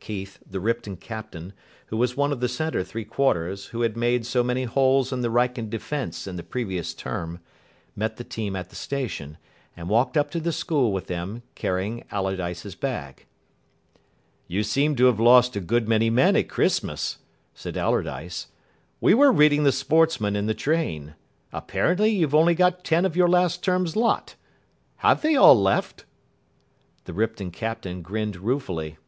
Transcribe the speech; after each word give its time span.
Keith, 0.00 0.38
the 0.44 0.60
Ripton 0.60 0.96
captain, 0.96 1.52
who 1.86 1.96
was 1.96 2.16
one 2.16 2.32
of 2.32 2.40
the 2.40 2.48
centre 2.48 2.82
three 2.82 3.04
quarters 3.04 3.66
who 3.66 3.82
had 3.82 3.96
made 3.96 4.26
so 4.26 4.42
many 4.42 4.64
holes 4.64 5.12
in 5.12 5.22
the 5.22 5.30
Wrykyn 5.30 5.70
defence 5.70 6.26
in 6.26 6.34
the 6.34 6.42
previous 6.42 6.92
term, 6.92 7.38
met 7.94 8.16
the 8.16 8.24
team 8.24 8.56
at 8.56 8.68
the 8.68 8.74
station, 8.76 9.38
and 9.76 9.88
walked 9.88 10.16
up 10.16 10.28
to 10.32 10.40
the 10.40 10.52
school 10.52 10.92
with 10.92 11.06
them, 11.06 11.42
carrying 11.54 12.02
Allardyce's 12.10 12.74
bag. 12.74 13.26
"You 14.48 14.62
seem 14.64 14.96
to 14.96 15.06
have 15.06 15.20
lost 15.20 15.54
a 15.54 15.60
good 15.60 15.88
many 15.88 16.10
men 16.10 16.34
at 16.34 16.48
Christmas," 16.48 17.18
said 17.54 17.76
Allardyce. 17.76 18.48
"We 19.00 19.14
were 19.14 19.32
reading 19.32 19.62
the 19.62 19.72
Sportsman 19.72 20.34
in 20.34 20.46
the 20.46 20.52
train. 20.52 21.14
Apparently, 21.52 22.10
you've 22.10 22.34
only 22.34 22.56
got 22.56 22.84
ten 22.84 23.06
of 23.06 23.16
your 23.16 23.28
last 23.28 23.62
term's 23.62 23.94
lot. 23.94 24.34
Have 24.96 25.22
they 25.22 25.36
all 25.36 25.56
left?" 25.58 26.04
The 27.04 27.14
Ripton 27.14 27.52
captain 27.52 28.02
grinned 28.02 28.36
ruefully. 28.36 28.98